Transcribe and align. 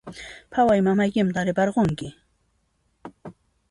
Phaway, 0.53 0.79
mamaykiman 0.87 1.33
tarparunki 1.35 2.07